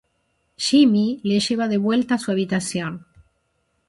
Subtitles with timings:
[0.67, 3.05] Jimmy le lleva de vuelta a su habitación.